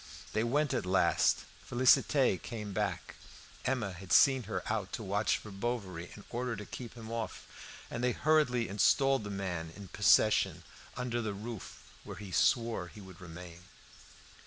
They 0.33 0.43
went 0.43 0.73
at 0.73 0.83
last. 0.83 1.41
Félicité 1.69 2.41
came 2.41 2.73
back. 2.73 3.17
Emma 3.65 3.93
had 3.93 4.11
sent 4.11 4.47
her 4.47 4.63
out 4.65 4.91
to 4.93 5.03
watch 5.03 5.37
for 5.37 5.51
Bovary 5.51 6.11
in 6.15 6.23
order 6.31 6.55
to 6.55 6.65
keep 6.65 6.95
him 6.95 7.11
off, 7.11 7.45
and 7.91 8.03
they 8.03 8.11
hurriedly 8.13 8.67
installed 8.67 9.23
the 9.23 9.29
man 9.29 9.71
in 9.75 9.89
possession 9.89 10.63
under 10.97 11.21
the 11.21 11.35
roof, 11.35 11.83
where 12.03 12.17
he 12.17 12.31
swore 12.31 12.87
he 12.87 12.99
would 12.99 13.21
remain. 13.21 13.65